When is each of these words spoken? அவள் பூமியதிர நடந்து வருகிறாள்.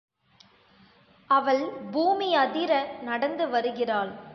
அவள் 1.29 1.61
பூமியதிர 1.91 2.71
நடந்து 3.01 3.47
வருகிறாள். 3.49 4.13